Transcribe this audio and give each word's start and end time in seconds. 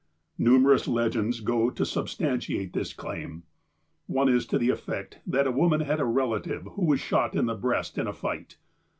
Numerous 0.39 0.87
legends 0.87 1.41
go 1.41 1.69
to 1.69 1.85
substantiate 1.85 2.73
this 2.73 2.91
claim. 2.91 3.43
One 4.07 4.29
is 4.29 4.47
to 4.47 4.57
the 4.57 4.71
effect 4.71 5.19
that 5.27 5.45
a 5.45 5.51
woman 5.51 5.81
had 5.81 5.99
a 5.99 6.05
relative 6.05 6.63
who 6.71 6.85
was 6.85 6.99
shot 6.99 7.35
in 7.35 7.45
the 7.45 7.53
breast 7.53 7.99
in 7.99 8.07
a 8.07 8.13
fight. 8.13 8.57